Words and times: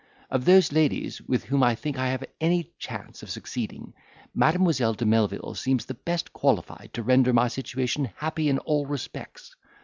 Of 0.31 0.45
those 0.45 0.71
ladies 0.71 1.21
with 1.21 1.43
whom 1.43 1.61
I 1.61 1.75
think 1.75 1.99
I 1.99 2.07
have 2.07 2.23
any 2.41 2.71
chance 2.79 3.21
of 3.21 3.29
succeeding, 3.29 3.93
Mademoiselle 4.33 4.95
de 4.95 5.05
Melvil 5.05 5.53
seems 5.53 5.85
the 5.85 5.93
best 5.93 6.33
qualified 6.33 6.89
to 6.93 7.03
render 7.03 7.33
my 7.33 7.47
situation 7.47 8.09
happy 8.15 8.49
in 8.49 8.57
all 8.57 8.87
respects. 8.87 9.55